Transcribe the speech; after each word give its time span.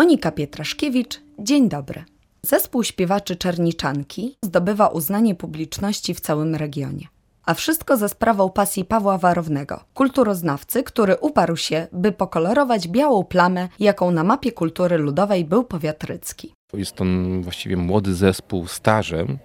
Monika 0.00 0.32
Pietraszkiewicz, 0.32 1.20
dzień 1.38 1.68
dobry. 1.68 2.04
Zespół 2.42 2.84
śpiewaczy 2.84 3.36
Czerniczanki 3.36 4.36
zdobywa 4.44 4.88
uznanie 4.88 5.34
publiczności 5.34 6.14
w 6.14 6.20
całym 6.20 6.54
regionie. 6.54 7.06
A 7.46 7.54
wszystko 7.54 7.96
za 7.96 8.08
sprawą 8.08 8.50
pasji 8.50 8.84
Pawła 8.84 9.18
Warownego, 9.18 9.80
kulturoznawcy, 9.94 10.82
który 10.82 11.16
uparł 11.16 11.56
się, 11.56 11.86
by 11.92 12.12
pokolorować 12.12 12.88
białą 12.88 13.24
plamę, 13.24 13.68
jaką 13.80 14.10
na 14.10 14.24
mapie 14.24 14.52
kultury 14.52 14.98
ludowej 14.98 15.44
był 15.44 15.64
powiat 15.64 16.04
rycki. 16.04 16.54
Jest 16.72 16.94
to 16.94 17.04
właściwie 17.40 17.76
młody 17.76 18.14
zespół 18.14 18.66
stażem, 18.66 19.38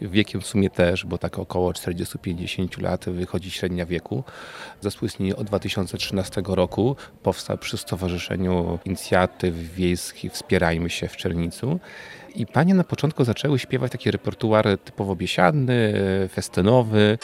wiekiem 0.00 0.40
w 0.40 0.46
sumie 0.46 0.70
też, 0.70 1.06
bo 1.06 1.18
tak 1.18 1.38
około 1.38 1.72
40-50 1.72 2.82
lat 2.82 3.04
wychodzi 3.04 3.50
średnia 3.50 3.86
wieku. 3.86 4.24
Zespół 4.80 5.06
istnieje 5.06 5.36
od 5.36 5.46
2013 5.46 6.42
roku. 6.46 6.96
Powstał 7.22 7.58
przy 7.58 7.78
Stowarzyszeniu 7.78 8.78
Inicjatyw 8.84 9.54
Wiejskich 9.54 10.32
Wspierajmy 10.32 10.90
się 10.90 11.08
w 11.08 11.16
Czernicu. 11.16 11.80
I 12.34 12.46
panie 12.46 12.74
na 12.74 12.84
początku 12.84 13.24
zaczęły 13.24 13.58
śpiewać 13.58 13.92
taki 13.92 14.10
repertuar 14.10 14.78
typowo 14.84 15.16
biesiadny, 15.16 15.94
festynowy. 16.32 17.18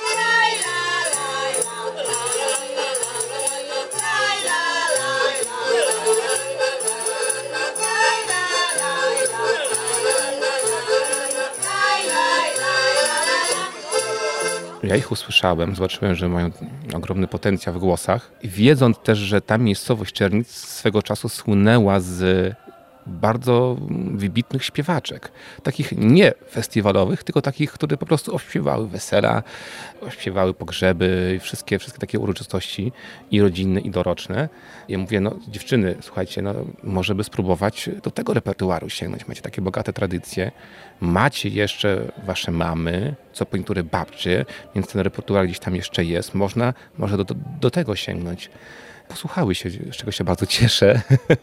Ja 14.88 14.96
ich 14.96 15.12
usłyszałem, 15.12 15.74
zobaczyłem, 15.74 16.14
że 16.14 16.28
mają 16.28 16.50
ogromny 16.94 17.26
potencjał 17.26 17.74
w 17.74 17.78
głosach. 17.78 18.32
Wiedząc 18.44 18.98
też, 18.98 19.18
że 19.18 19.40
ta 19.40 19.58
miejscowość 19.58 20.14
Czernic 20.14 20.48
swego 20.48 21.02
czasu 21.02 21.28
słynęła 21.28 22.00
z 22.00 22.54
bardzo 23.06 23.76
wybitnych 24.14 24.64
śpiewaczek. 24.64 25.32
Takich 25.62 25.92
nie 25.92 26.32
festiwalowych, 26.50 27.24
tylko 27.24 27.42
takich, 27.42 27.72
które 27.72 27.96
po 27.96 28.06
prostu 28.06 28.34
ośpiewały 28.34 28.88
wesela, 28.88 29.42
ośpiewały 30.00 30.54
pogrzeby, 30.54 31.38
wszystkie, 31.42 31.78
wszystkie 31.78 32.00
takie 32.00 32.18
uroczystości 32.18 32.92
i 33.30 33.40
rodzinne, 33.40 33.80
i 33.80 33.90
doroczne. 33.90 34.48
Ja 34.88 34.98
mówię, 34.98 35.20
no 35.20 35.36
dziewczyny, 35.48 35.96
słuchajcie, 36.00 36.42
no 36.42 36.54
może 36.82 37.14
by 37.14 37.24
spróbować 37.24 37.90
do 38.02 38.10
tego 38.10 38.34
repertuaru 38.34 38.90
sięgnąć. 38.90 39.28
Macie 39.28 39.42
takie 39.42 39.62
bogate 39.62 39.92
tradycje, 39.92 40.50
macie 41.00 41.48
jeszcze 41.48 42.12
wasze 42.26 42.50
mamy, 42.50 43.14
co 43.32 43.46
po 43.46 43.56
niektóre 43.56 43.84
babcie, 43.84 44.44
więc 44.74 44.86
ten 44.86 45.00
repertuar 45.00 45.44
gdzieś 45.44 45.58
tam 45.58 45.76
jeszcze 45.76 46.04
jest. 46.04 46.34
Można, 46.34 46.74
może 46.98 47.16
do, 47.16 47.24
do, 47.24 47.34
do 47.60 47.70
tego 47.70 47.96
sięgnąć 47.96 48.50
posłuchały 49.08 49.54
się, 49.54 49.70
z 49.70 49.96
czego 49.96 50.12
się 50.12 50.24
bardzo 50.24 50.46
cieszę. 50.46 51.00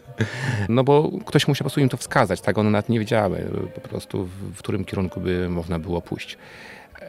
No 0.68 0.84
bo 0.84 1.10
ktoś 1.26 1.48
musiał 1.48 1.58
po 1.58 1.64
prostu 1.64 1.80
im 1.80 1.88
to 1.88 1.96
wskazać, 1.96 2.40
tak? 2.40 2.58
One 2.58 2.70
nawet 2.70 2.88
nie 2.88 2.98
wiedziały 2.98 3.50
po 3.74 3.80
prostu, 3.80 4.24
w 4.54 4.58
którym 4.58 4.84
kierunku 4.84 5.20
by 5.20 5.48
można 5.48 5.78
było 5.78 6.02
pójść. 6.02 6.38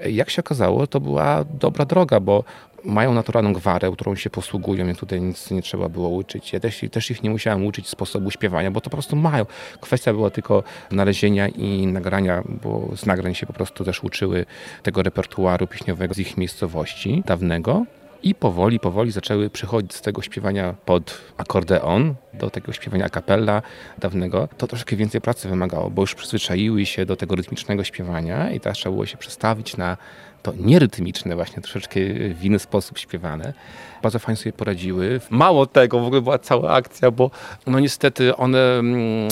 Jak 0.05 0.29
się 0.29 0.39
okazało, 0.39 0.87
to 0.87 0.99
była 0.99 1.45
dobra 1.59 1.85
droga, 1.85 2.19
bo 2.19 2.43
mają 2.85 3.13
naturalną 3.13 3.53
gwarę, 3.53 3.91
którą 3.91 4.15
się 4.15 4.29
posługują, 4.29 4.85
więc 4.85 4.99
tutaj 4.99 5.21
nic 5.21 5.51
nie 5.51 5.61
trzeba 5.61 5.89
było 5.89 6.09
uczyć. 6.09 6.53
Ja 6.53 6.59
też, 6.59 6.81
też 6.91 7.11
ich 7.11 7.23
nie 7.23 7.29
musiałem 7.29 7.65
uczyć 7.65 7.89
sposobu 7.89 8.31
śpiewania, 8.31 8.71
bo 8.71 8.81
to 8.81 8.89
po 8.89 8.97
prostu 8.97 9.15
mają. 9.15 9.45
Kwestia 9.81 10.13
była 10.13 10.29
tylko 10.29 10.63
znalezienia 10.91 11.47
i 11.47 11.87
nagrania, 11.87 12.43
bo 12.63 12.89
z 12.95 13.05
nagrań 13.05 13.35
się 13.35 13.45
po 13.45 13.53
prostu 13.53 13.83
też 13.83 14.03
uczyły 14.03 14.45
tego 14.83 15.03
repertuaru 15.03 15.67
pieśniowego 15.67 16.13
z 16.13 16.17
ich 16.17 16.37
miejscowości 16.37 17.23
dawnego. 17.25 17.85
I 18.23 18.35
powoli, 18.35 18.79
powoli 18.79 19.11
zaczęły 19.11 19.49
przechodzić 19.49 19.93
z 19.93 20.01
tego 20.01 20.21
śpiewania 20.21 20.75
pod 20.85 21.21
akordeon 21.37 22.15
do 22.33 22.49
takiego 22.49 22.73
śpiewania 22.73 23.05
a 23.05 23.61
dawnego. 23.97 24.47
To 24.57 24.67
troszkę 24.67 24.95
więcej 24.95 25.21
pracy 25.21 25.49
wymagało, 25.49 25.89
bo 25.89 26.01
już 26.01 26.15
przyzwyczaiły 26.15 26.85
się 26.85 27.05
do 27.05 27.15
tego 27.15 27.35
rytmicznego 27.35 27.83
śpiewania 27.83 28.51
i 28.51 28.59
teraz 28.59 28.77
trzeba 28.77 28.93
było 28.93 29.05
się 29.05 29.17
przestawić 29.17 29.77
na 29.77 29.97
to 30.45 30.53
nierytmiczne, 30.59 31.35
właśnie 31.35 31.61
troszeczkę 31.61 31.99
w 32.33 32.45
inny 32.45 32.59
sposób 32.59 32.97
śpiewane. 32.97 33.53
Bardzo 34.01 34.19
fajnie 34.19 34.37
sobie 34.37 34.53
poradziły. 34.53 35.21
Mało 35.29 35.65
tego, 35.65 35.99
w 35.99 36.05
ogóle 36.05 36.21
była 36.21 36.39
cała 36.39 36.71
akcja, 36.71 37.11
bo 37.11 37.31
no 37.67 37.79
niestety 37.79 38.35
one 38.35 38.59
mm, 38.79 39.27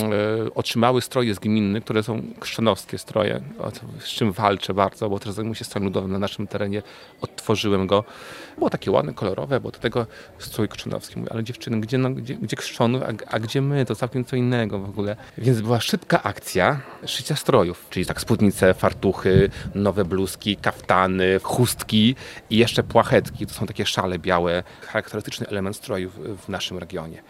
e, 0.48 0.54
otrzymały 0.56 1.02
stroje 1.02 1.36
z 1.36 1.40
gminy, 1.40 1.82
które 1.82 2.04
są 2.04 2.22
krzczonowskie 2.40 2.98
stroje, 2.98 3.42
z 4.00 4.08
czym 4.08 4.32
walczę 4.32 4.74
bardzo, 4.74 5.10
bo 5.10 5.20
teraz 5.20 5.36
zajmuję 5.36 5.56
się 5.56 5.66
strojem 5.66 5.86
ludowym 5.86 6.12
na 6.12 6.20
naszym 6.20 6.48
terenie, 6.48 6.82
odtworzyłem 7.22 7.88
go. 7.88 8.04
Było 8.58 8.70
takie 8.70 8.92
ładne, 8.92 9.14
kolorowe, 9.14 9.60
bo 9.60 9.72
do 9.72 9.80
tego 9.80 10.06
strój 10.40 10.68
krzczonowski. 10.68 11.20
Mówię, 11.20 11.34
ale 11.34 11.44
dziewczyny, 11.44 11.82
gdzie, 11.82 11.98
no, 11.98 12.10
gdzie, 12.10 12.36
gdzie 12.36 12.58
a, 12.80 13.36
a, 13.36 13.40
gdzie 13.40 13.62
my? 13.62 13.86
To 13.86 13.96
całkiem 13.96 14.26
co 14.26 14.36
innego 14.36 14.80
w 14.80 14.90
ogóle. 14.90 15.16
Więc 15.38 15.62
była 15.62 15.80
szybka 15.80 16.24
akcja 16.24 16.80
szycia 17.06 17.36
strojów, 17.36 17.88
czyli 17.90 18.06
tak 18.06 18.22
spódnice, 18.22 18.74
fartuchy, 18.74 19.50
nowe 19.76 20.06
bluzki, 20.06 20.56
kaftany, 20.56 21.03
chustki 21.44 22.16
i 22.50 22.58
jeszcze 22.58 22.84
płachetki. 22.84 23.48
To 23.48 23.54
są 23.54 23.66
takie 23.66 23.86
szale 23.86 24.20
białe, 24.20 24.64
charakterystyczny 24.82 25.48
element 25.48 25.76
stroju 25.76 26.10
w, 26.10 26.46
w 26.46 26.50
naszym 26.50 26.78
regionie 26.78 27.24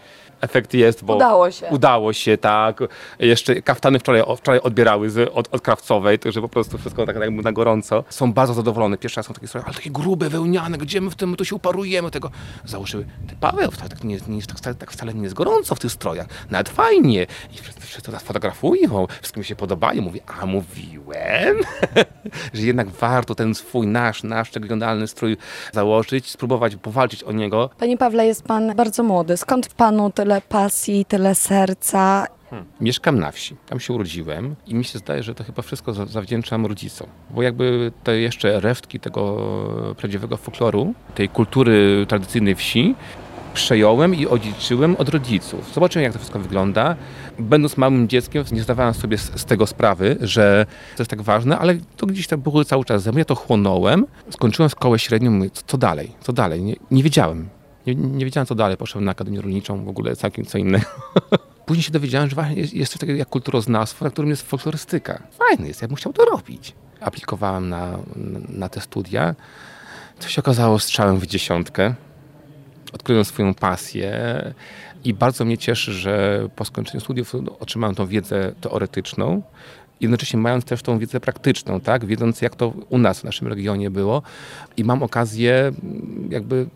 efekt 0.44 0.74
jest, 0.74 1.04
bo 1.04 1.16
udało 1.16 1.52
się. 1.52 1.68
Udało 1.68 2.14
się, 2.14 2.38
tak. 2.38 2.80
Jeszcze 3.20 3.62
kaftany 3.62 4.00
wczoraj, 4.00 4.24
wczoraj 4.38 4.60
odbierały 4.60 5.10
z, 5.10 5.30
od, 5.34 5.54
od 5.54 5.62
krawcowej, 5.62 6.20
także 6.20 6.42
po 6.42 6.50
prostu 6.50 6.78
wszystko 6.78 7.06
tak 7.06 7.16
jakby 7.16 7.44
na 7.44 7.52
gorąco. 7.52 8.04
Są 8.10 8.34
bardzo 8.34 8.54
zadowolone. 8.54 8.98
Pierwszy 8.98 9.20
raz 9.20 9.26
są 9.26 9.34
takie 9.34 9.48
stroje, 9.48 9.66
ale 9.66 9.76
takie 9.76 9.90
grube, 9.90 10.30
wełniane, 10.30 10.78
gdzie 10.78 11.02
my 11.02 11.10
w 11.10 11.16
tym, 11.16 11.30
my 11.30 11.38
tu 11.38 11.46
się 11.46 11.56
uparujemy 11.56 12.12
tego. 12.12 12.32
Założyły, 12.66 13.06
ty 13.28 13.36
Paweł, 13.36 13.72
tak, 13.72 14.04
nie, 14.04 14.18
nie, 14.28 14.42
tak, 14.42 14.76
tak 14.76 14.92
wcale 14.92 15.14
nie 15.14 15.24
jest 15.24 15.36
gorąco 15.36 15.76
w 15.76 15.80
tych 15.80 15.92
strojach, 15.92 16.28
nawet 16.50 16.70
fajnie. 16.70 17.28
I 17.54 17.58
wszyscy, 17.58 17.82
wszyscy 17.82 18.12
nas 18.12 18.24
fotografują, 18.24 19.08
wszystkim 19.22 19.44
się 19.44 19.56
podobają. 19.56 20.02
Mówi, 20.02 20.22
a 20.42 20.46
mówiłem, 20.46 21.58
że 22.54 22.62
jednak 22.62 22.90
warto 22.90 23.36
ten 23.36 23.56
swój, 23.64 23.88
nasz, 23.88 24.24
nasz 24.24 24.54
regionalny 24.54 25.08
strój 25.08 25.38
założyć, 25.74 26.30
spróbować 26.30 26.76
powalczyć 26.76 27.24
o 27.24 27.32
niego. 27.32 27.70
Panie 27.80 27.98
Pawle, 27.98 28.28
jest 28.28 28.44
pan 28.44 28.76
bardzo 28.76 29.04
młody. 29.04 29.38
Skąd 29.38 29.74
panu 29.74 30.12
tyle 30.12 30.42
pasji, 30.42 31.06
tyle 31.06 31.36
serca. 31.36 32.28
Hmm. 32.50 32.72
Mieszkam 32.82 33.20
na 33.20 33.32
wsi, 33.32 33.56
tam 33.66 33.80
się 33.80 33.94
urodziłem 33.94 34.56
i 34.68 34.76
mi 34.76 34.86
się 34.86 35.00
zdaje, 35.00 35.24
że 35.24 35.36
to 35.36 35.44
chyba 35.44 35.62
wszystko 35.62 35.94
zawdzięczam 35.94 36.66
rodzicom. 36.66 37.08
Bo 37.30 37.42
jakby 37.42 37.92
te 38.04 38.20
jeszcze 38.20 38.60
resztki 38.60 39.00
tego 39.00 39.38
prawdziwego 39.98 40.38
folkloru, 40.38 40.94
tej 41.16 41.30
kultury 41.30 42.06
tradycyjnej 42.08 42.56
wsi, 42.56 42.96
przejąłem 43.54 44.16
i 44.16 44.28
odziedziczyłem 44.28 44.96
od 44.96 45.10
rodziców. 45.10 45.74
Zobaczyłem, 45.74 46.04
jak 46.04 46.14
to 46.14 46.20
wszystko 46.20 46.40
wygląda. 46.40 46.96
Będąc 47.40 47.78
małym 47.78 48.08
dzieckiem, 48.08 48.44
nie 48.52 48.64
zdawałem 48.64 48.94
sobie 48.94 49.18
z, 49.18 49.46
tego 49.46 49.68
sprawy, 49.68 50.18
że 50.22 50.66
to 50.96 51.04
jest 51.04 51.12
tak 51.12 51.22
ważne, 51.22 51.60
ale 51.60 51.76
to 51.98 52.06
gdzieś 52.06 52.28
tam 52.28 52.42
było 52.42 52.66
cały 52.66 52.86
czas 52.86 53.04
ze 53.04 53.12
mnie. 53.12 53.20
Ja 53.20 53.26
to 53.26 53.36
chłonąłem. 53.36 54.06
Skończyłem 54.30 54.70
szkołę 54.70 55.00
średnią, 55.00 55.32
mówię, 55.32 55.50
co, 55.68 55.78
dalej, 55.78 56.12
co 56.22 56.34
dalej? 56.34 56.64
Nie, 56.64 56.76
nie 56.92 57.04
wiedziałem. 57.04 57.50
Nie, 57.88 57.96
nie 57.96 58.26
wiedziałem 58.26 58.46
co 58.46 58.56
dalej, 58.56 58.78
poszedłem 58.78 59.06
na 59.06 59.12
Akademię 59.12 59.42
Rolniczą, 59.42 59.86
w 59.86 59.90
ogóle 59.90 60.16
całkiem 60.16 60.46
co 60.46 60.58
innego. 60.58 60.86
Później 61.66 61.84
się 61.84 61.92
dowiedziałem, 61.92 62.30
że 62.30 62.36
właśnie 62.36 62.56
jest, 62.56 62.74
jest 62.74 62.92
coś 62.92 63.00
takiego 63.00 63.20
jak 63.20 63.30
kulturoznawstwo, 63.30 64.06
na 64.06 64.12
którym 64.12 64.30
jest 64.30 64.50
folklorystyka. 64.50 65.24
Fajny 65.32 65.68
jest, 65.68 65.82
ja 65.82 65.88
bym 65.88 65.98
chciał 65.98 66.14
to 66.14 66.26
robić. 66.26 66.74
Aplikowałem 67.02 67.70
na, 67.70 67.98
na 68.50 68.70
te 68.70 68.82
studia. 68.82 69.36
To 70.20 70.28
się 70.28 70.42
okazało 70.42 70.80
strzałem 70.80 71.20
w 71.20 71.28
dziesiątkę. 71.28 71.96
Odkryłem 72.94 73.26
swoją 73.26 73.54
pasję 73.54 74.14
i 75.04 75.14
bardzo 75.14 75.46
mnie 75.46 75.58
cieszy, 75.58 75.94
że 75.94 76.48
po 76.56 76.66
skończeniu 76.66 77.02
studiów 77.02 77.36
otrzymałem 77.60 77.96
tą 77.96 78.08
wiedzę 78.08 78.54
teoretyczną, 78.62 79.42
jednocześnie 80.02 80.40
mając 80.40 80.66
też 80.66 80.82
tą 80.82 81.00
wiedzę 81.00 81.20
praktyczną, 81.20 81.80
tak? 81.80 82.06
wiedząc 82.06 82.42
jak 82.42 82.56
to 82.56 82.74
u 82.90 82.98
nas 82.98 83.20
w 83.20 83.24
naszym 83.24 83.48
regionie 83.48 83.90
było 83.90 84.22
i 84.78 84.84
mam 84.84 85.04
okazję 85.04 85.72
jakby 86.30 86.68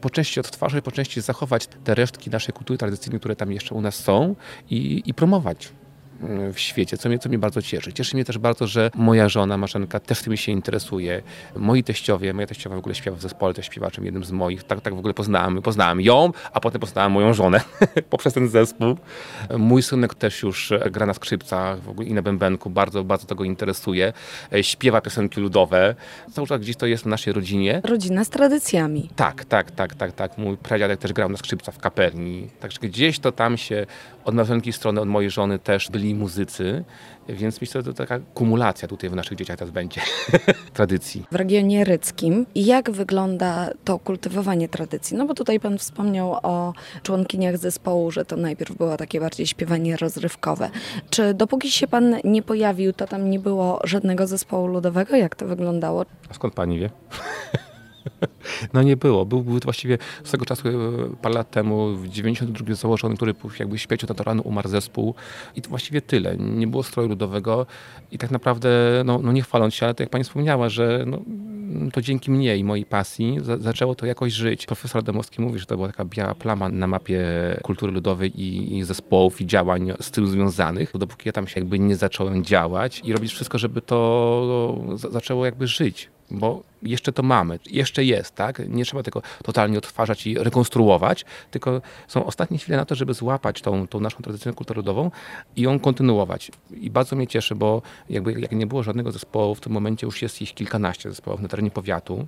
po 0.00 0.10
części 0.10 0.40
odtwarzać, 0.40 0.84
po 0.84 0.92
części 0.92 1.20
zachować 1.20 1.66
te 1.84 1.94
resztki 1.94 2.30
naszej 2.30 2.54
kultury 2.54 2.78
tradycyjnej, 2.78 3.20
które 3.20 3.36
tam 3.36 3.52
jeszcze 3.52 3.74
u 3.74 3.80
nas 3.80 3.94
są 3.94 4.34
i, 4.70 5.02
i 5.06 5.14
promować 5.14 5.68
w 6.52 6.58
świecie, 6.58 6.98
co 6.98 7.08
mnie, 7.08 7.18
co 7.18 7.28
mnie 7.28 7.38
bardzo 7.38 7.62
cieszy. 7.62 7.92
Cieszy 7.92 8.16
mnie 8.16 8.24
też 8.24 8.38
bardzo, 8.38 8.66
że 8.66 8.90
moja 8.94 9.28
żona 9.28 9.56
Marzenka 9.56 10.00
też 10.00 10.22
tym 10.22 10.36
się 10.36 10.52
interesuje. 10.52 11.22
Moi 11.56 11.84
teściowie, 11.84 12.32
moja 12.32 12.46
teściowa 12.46 12.76
w 12.76 12.78
ogóle 12.78 12.94
śpiewa 12.94 13.16
w 13.16 13.20
zespole, 13.20 13.54
też 13.54 13.66
śpiewaczem, 13.66 14.04
jednym 14.04 14.24
z 14.24 14.32
moich. 14.32 14.64
Tak, 14.64 14.80
tak 14.80 14.94
w 14.94 14.98
ogóle 14.98 15.14
poznałem, 15.14 15.62
poznałem 15.62 16.00
ją, 16.00 16.32
a 16.52 16.60
potem 16.60 16.80
poznałem 16.80 17.12
moją 17.12 17.34
żonę 17.34 17.60
poprzez 18.10 18.34
ten 18.34 18.48
zespół. 18.48 18.96
Mój 19.58 19.82
synek 19.82 20.14
też 20.14 20.42
już 20.42 20.72
gra 20.90 21.06
na 21.06 21.14
skrzypcach 21.14 21.82
w 21.82 21.88
ogóle 21.88 22.08
i 22.08 22.14
na 22.14 22.22
bębenku, 22.22 22.70
bardzo, 22.70 23.04
bardzo 23.04 23.26
tego 23.26 23.44
interesuje. 23.44 24.12
Śpiewa 24.62 25.00
piosenki 25.00 25.40
ludowe. 25.40 25.94
Cały 26.32 26.46
czas 26.46 26.60
gdzieś 26.60 26.76
to 26.76 26.86
jest 26.86 27.04
w 27.04 27.06
naszej 27.06 27.32
rodzinie. 27.32 27.80
Rodzina 27.84 28.24
z 28.24 28.28
tradycjami. 28.28 29.10
Tak, 29.16 29.44
tak, 29.44 29.70
tak, 29.70 29.94
tak, 29.94 30.12
tak. 30.12 30.38
Mój 30.38 30.56
pradziadek 30.56 31.00
też 31.00 31.12
grał 31.12 31.28
na 31.28 31.36
skrzypcach 31.36 31.74
w 31.74 31.78
kapelni. 31.78 32.48
Także 32.60 32.78
gdzieś 32.82 33.18
to 33.18 33.32
tam 33.32 33.56
się 33.56 33.86
Od 34.24 34.34
małżonki 34.34 34.72
strony, 34.72 35.00
od 35.00 35.08
mojej 35.08 35.30
żony 35.30 35.58
też 35.58 35.90
byli 35.90 36.14
muzycy, 36.14 36.84
więc 37.28 37.60
myślę, 37.60 37.82
że 37.82 37.84
to 37.84 37.92
taka 37.92 38.18
kumulacja 38.34 38.88
tutaj 38.88 39.10
w 39.10 39.14
naszych 39.14 39.38
dzieciach 39.38 39.58
teraz 39.58 39.70
będzie 39.70 40.00
tradycji. 40.74 41.24
W 41.32 41.34
regionie 41.34 41.84
ryckim 41.84 42.46
jak 42.54 42.90
wygląda 42.90 43.70
to 43.84 43.98
kultywowanie 43.98 44.68
tradycji? 44.68 45.16
No 45.16 45.26
bo 45.26 45.34
tutaj 45.34 45.60
pan 45.60 45.78
wspomniał 45.78 46.32
o 46.42 46.72
członkiniach 47.02 47.58
zespołu, 47.58 48.10
że 48.10 48.24
to 48.24 48.36
najpierw 48.36 48.76
było 48.76 48.96
takie 48.96 49.20
bardziej 49.20 49.46
śpiewanie 49.46 49.96
rozrywkowe. 49.96 50.70
Czy 51.10 51.34
dopóki 51.34 51.70
się 51.70 51.86
pan 51.86 52.16
nie 52.24 52.42
pojawił, 52.42 52.92
to 52.92 53.06
tam 53.06 53.30
nie 53.30 53.38
było 53.38 53.80
żadnego 53.84 54.26
zespołu 54.26 54.66
ludowego? 54.66 55.16
Jak 55.16 55.34
to 55.34 55.46
wyglądało? 55.46 56.04
A 56.30 56.34
skąd 56.34 56.54
pani 56.54 56.78
wie? 56.78 56.90
No 58.72 58.82
nie 58.82 58.96
było. 58.96 59.26
Był, 59.26 59.42
był 59.42 59.60
to 59.60 59.64
właściwie 59.64 59.98
z 60.24 60.30
tego 60.30 60.44
czasu, 60.44 60.68
e, 60.68 60.72
parę 61.22 61.34
lat 61.34 61.50
temu, 61.50 61.96
w 61.96 62.08
92 62.08 62.74
założony, 62.74 63.16
który 63.16 63.34
jakby 63.58 63.78
śpieciu 63.78 64.06
naturalny 64.08 64.42
umarł 64.42 64.68
zespół 64.68 65.14
i 65.56 65.62
to 65.62 65.70
właściwie 65.70 66.02
tyle. 66.02 66.36
Nie 66.36 66.66
było 66.66 66.82
stroju 66.82 67.08
ludowego 67.08 67.66
i 68.12 68.18
tak 68.18 68.30
naprawdę, 68.30 69.02
no, 69.04 69.18
no 69.22 69.32
nie 69.32 69.42
chwaląc 69.42 69.74
się, 69.74 69.86
ale 69.86 69.94
tak 69.94 70.00
jak 70.00 70.10
pani 70.10 70.24
wspomniała, 70.24 70.68
że 70.68 71.04
no, 71.06 71.20
to 71.92 72.00
dzięki 72.00 72.30
mnie 72.30 72.56
i 72.56 72.64
mojej 72.64 72.84
pasji 72.84 73.38
za, 73.42 73.58
zaczęło 73.58 73.94
to 73.94 74.06
jakoś 74.06 74.32
żyć. 74.32 74.66
Profesor 74.66 74.98
Adamowski 74.98 75.42
mówi, 75.42 75.58
że 75.58 75.66
to 75.66 75.76
była 75.76 75.88
taka 75.88 76.04
biała 76.04 76.34
plama 76.34 76.68
na 76.68 76.86
mapie 76.86 77.24
kultury 77.62 77.92
ludowej 77.92 78.40
i, 78.40 78.78
i 78.78 78.84
zespołów 78.84 79.40
i 79.40 79.46
działań 79.46 79.92
z 80.00 80.10
tym 80.10 80.26
związanych. 80.26 80.92
Dopóki 80.98 81.22
ja 81.28 81.32
tam 81.32 81.46
się 81.46 81.60
jakby 81.60 81.78
nie 81.78 81.96
zacząłem 81.96 82.44
działać 82.44 83.02
i 83.04 83.12
robić 83.12 83.32
wszystko, 83.32 83.58
żeby 83.58 83.80
to 83.80 84.84
zaczęło 84.96 85.44
jakby 85.44 85.66
żyć 85.66 86.13
bo 86.30 86.62
jeszcze 86.82 87.12
to 87.12 87.22
mamy, 87.22 87.58
jeszcze 87.66 88.04
jest, 88.04 88.34
tak? 88.34 88.68
Nie 88.68 88.84
trzeba 88.84 89.02
tego 89.02 89.22
totalnie 89.42 89.78
odtwarzać 89.78 90.26
i 90.26 90.38
rekonstruować, 90.38 91.24
tylko 91.50 91.82
są 92.08 92.26
ostatnie 92.26 92.58
chwile 92.58 92.76
na 92.76 92.84
to, 92.84 92.94
żeby 92.94 93.14
złapać 93.14 93.62
tą, 93.62 93.88
tą 93.88 94.00
naszą 94.00 94.18
tradycję 94.22 94.52
kulturową 94.52 95.10
i 95.56 95.62
ją 95.62 95.78
kontynuować. 95.80 96.50
I 96.70 96.90
bardzo 96.90 97.16
mnie 97.16 97.26
cieszy, 97.26 97.54
bo 97.54 97.82
jakby 98.10 98.40
jak 98.40 98.52
nie 98.52 98.66
było 98.66 98.82
żadnego 98.82 99.12
zespołu, 99.12 99.54
w 99.54 99.60
tym 99.60 99.72
momencie 99.72 100.06
już 100.06 100.22
jest 100.22 100.42
ich 100.42 100.54
kilkanaście 100.54 101.10
zespołów 101.10 101.40
na 101.40 101.48
terenie 101.48 101.70
powiatu. 101.70 102.26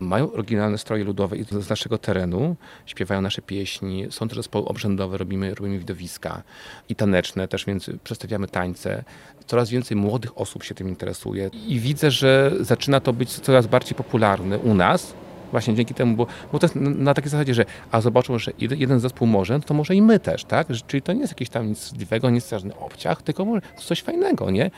Mają 0.00 0.32
oryginalne 0.32 0.78
stroje 0.78 1.04
ludowe 1.04 1.36
z 1.60 1.70
naszego 1.70 1.98
terenu, 1.98 2.56
śpiewają 2.86 3.20
nasze 3.20 3.42
pieśni, 3.42 4.06
są 4.10 4.28
też 4.28 4.36
zespoły 4.36 4.64
obrzędowe, 4.64 5.18
robimy, 5.18 5.54
robimy 5.54 5.78
widowiska 5.78 6.42
i 6.88 6.96
taneczne 6.96 7.48
też, 7.48 7.64
więc 7.64 7.90
przedstawiamy 8.04 8.48
tańce. 8.48 9.04
Coraz 9.46 9.70
więcej 9.70 9.96
młodych 9.96 10.38
osób 10.38 10.64
się 10.64 10.74
tym 10.74 10.88
interesuje 10.88 11.50
i 11.66 11.80
widzę, 11.80 12.10
że 12.10 12.52
zaczyna 12.60 13.00
to 13.00 13.12
być 13.12 13.30
coraz 13.30 13.66
bardziej 13.66 13.94
popularne 13.94 14.58
u 14.58 14.74
nas, 14.74 15.14
Właśnie 15.50 15.74
dzięki 15.74 15.94
temu, 15.94 16.16
bo, 16.16 16.26
bo 16.52 16.58
to 16.58 16.64
jest 16.64 16.76
na 16.76 17.14
takiej 17.14 17.30
zasadzie, 17.30 17.54
że 17.54 17.64
a 17.90 18.00
zobaczą, 18.00 18.38
że 18.38 18.52
jeden 18.58 19.00
zespół 19.00 19.26
może, 19.26 19.60
to 19.60 19.74
może 19.74 19.94
i 19.94 20.02
my 20.02 20.20
też, 20.20 20.44
tak? 20.44 20.66
Czyli 20.86 21.02
to 21.02 21.12
nie 21.12 21.20
jest 21.20 21.32
jakieś 21.32 21.48
tam 21.48 21.68
nic 21.68 21.88
zliwego, 21.88 22.30
nic 22.30 22.50
żadny 22.50 22.76
obciach, 22.76 23.22
tylko 23.22 23.44
może 23.44 23.60
coś 23.76 24.02
fajnego, 24.02 24.50
nie? 24.50 24.70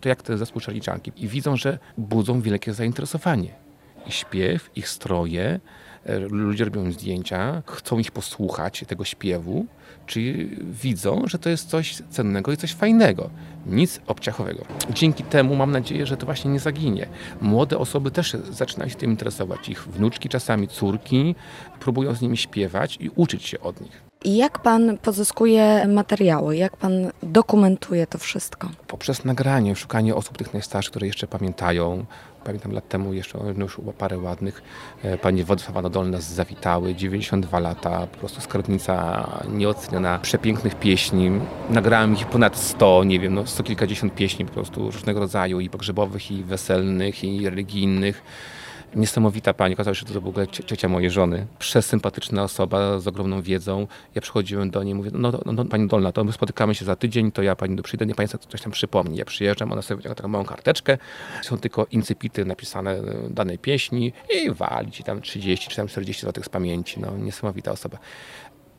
To 0.00 0.08
jak 0.08 0.22
ten 0.22 0.38
zespół 0.38 0.60
Czarliczanki. 0.60 1.12
I 1.16 1.28
widzą, 1.28 1.56
że 1.56 1.78
budzą 1.98 2.40
wielkie 2.40 2.74
zainteresowanie 2.74 3.65
ich 4.06 4.14
śpiew, 4.14 4.70
ich 4.76 4.88
stroje. 4.88 5.60
E, 6.06 6.18
ludzie 6.18 6.64
robią 6.64 6.92
zdjęcia, 6.92 7.62
chcą 7.66 7.98
ich 7.98 8.10
posłuchać, 8.10 8.84
tego 8.88 9.04
śpiewu, 9.04 9.66
czyli 10.06 10.56
widzą, 10.82 11.22
że 11.26 11.38
to 11.38 11.48
jest 11.48 11.68
coś 11.68 12.02
cennego 12.10 12.52
i 12.52 12.56
coś 12.56 12.72
fajnego, 12.72 13.30
nic 13.66 14.00
obciachowego. 14.06 14.64
Dzięki 14.90 15.24
temu 15.24 15.56
mam 15.56 15.70
nadzieję, 15.70 16.06
że 16.06 16.16
to 16.16 16.26
właśnie 16.26 16.50
nie 16.50 16.60
zaginie. 16.60 17.06
Młode 17.40 17.78
osoby 17.78 18.10
też 18.10 18.36
zaczynają 18.50 18.88
się 18.90 18.96
tym 18.96 19.10
interesować. 19.10 19.68
Ich 19.68 19.84
wnuczki, 19.88 20.28
czasami 20.28 20.68
córki, 20.68 21.34
próbują 21.80 22.14
z 22.14 22.20
nimi 22.20 22.36
śpiewać 22.36 22.96
i 23.00 23.10
uczyć 23.14 23.44
się 23.44 23.60
od 23.60 23.80
nich. 23.80 24.06
I 24.24 24.36
jak 24.36 24.58
pan 24.58 24.98
pozyskuje 24.98 25.88
materiały? 25.88 26.56
Jak 26.56 26.76
pan 26.76 26.92
dokumentuje 27.22 28.06
to 28.06 28.18
wszystko? 28.18 28.70
Poprzez 28.86 29.24
nagranie, 29.24 29.76
szukanie 29.76 30.14
osób 30.14 30.38
tych 30.38 30.52
najstarszych, 30.52 30.90
które 30.90 31.06
jeszcze 31.06 31.26
pamiętają, 31.26 32.06
pamiętam 32.46 32.72
lat 32.72 32.88
temu 32.88 33.12
jeszcze 33.12 33.38
no 33.56 33.64
już 33.64 33.80
parę 33.98 34.18
ładnych. 34.18 34.62
E, 35.02 35.18
pani 35.18 35.44
Władysława 35.44 35.82
Nadolna 35.82 36.10
nas 36.10 36.32
zawitały, 36.32 36.94
92 36.94 37.58
lata, 37.58 38.06
po 38.06 38.18
prostu 38.18 38.40
skarbnica 38.40 39.26
nieoceniona, 39.48 40.18
przepięknych 40.18 40.74
pieśni. 40.74 41.30
Nagrałem 41.70 42.14
ich 42.14 42.26
ponad 42.26 42.56
100, 42.56 43.04
nie 43.04 43.20
wiem, 43.20 43.34
no 43.34 43.46
sto 43.46 43.62
kilkadziesiąt 43.62 44.14
pieśni 44.14 44.44
po 44.44 44.52
prostu 44.52 44.90
różnego 44.90 45.20
rodzaju 45.20 45.60
i 45.60 45.70
pogrzebowych, 45.70 46.30
i 46.30 46.44
weselnych, 46.44 47.24
i 47.24 47.50
religijnych. 47.50 48.22
Niesamowita 48.96 49.54
pani, 49.54 49.74
okazało 49.74 49.94
się, 49.94 50.06
że 50.06 50.14
to 50.14 50.20
w 50.20 50.26
ogóle 50.26 50.48
ciocia 50.48 50.88
mojej 50.88 51.10
żony. 51.10 51.46
Przesympatyczna 51.58 52.42
osoba 52.42 52.98
z 52.98 53.06
ogromną 53.06 53.42
wiedzą. 53.42 53.86
Ja 54.14 54.22
przychodziłem 54.22 54.70
do 54.70 54.82
niej, 54.82 54.94
mówię, 54.94 55.10
no, 55.14 55.32
no, 55.32 55.52
no 55.52 55.64
pani 55.64 55.88
Dolna, 55.88 56.12
to 56.12 56.24
my 56.24 56.32
spotykamy 56.32 56.74
się 56.74 56.84
za 56.84 56.96
tydzień, 56.96 57.32
to 57.32 57.42
ja 57.42 57.56
pani 57.56 57.82
przyjdę, 57.82 58.06
nie 58.06 58.14
pani 58.14 58.28
coś 58.28 58.62
tam 58.62 58.72
przypomni. 58.72 59.18
Ja 59.18 59.24
przyjeżdżam, 59.24 59.72
ona 59.72 59.82
sobie 59.82 59.96
wyciąga 59.96 60.14
taką 60.14 60.28
małą 60.28 60.44
karteczkę, 60.44 60.98
są 61.42 61.58
tylko 61.58 61.86
incypity 61.90 62.44
napisane 62.44 62.90
e, 62.90 63.02
danej 63.30 63.58
pieśni 63.58 64.12
i 64.34 64.50
wali 64.50 64.90
ci 64.90 65.04
tam 65.04 65.20
30 65.20 65.70
czy 65.70 65.76
tam 65.76 65.88
40 65.88 66.26
zł 66.26 66.44
z 66.44 66.48
pamięci. 66.48 67.00
No, 67.00 67.16
niesamowita 67.16 67.72
osoba. 67.72 67.98